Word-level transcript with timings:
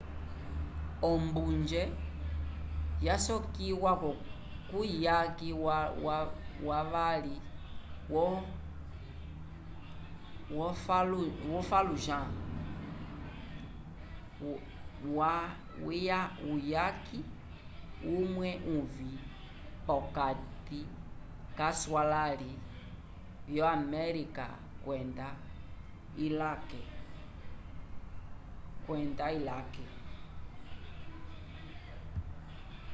ombunje 1.09 1.81
yasokiwa 3.05 3.91
kuyaki 4.69 5.49
wavali 6.67 7.35
wo 10.53 10.69
fallujah 11.69 12.27
uyaki 16.49 17.19
umwe 18.17 18.49
uvĩ 18.77 19.11
p'okati 19.85 20.79
k'aswalãli 21.57 22.51
vyo-amelika 23.47 24.47
kwenda 24.83 25.27
ilake 26.25 26.81